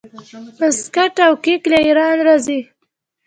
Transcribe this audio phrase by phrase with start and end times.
[0.59, 2.59] بسکیټ او کیک له ایران راځي.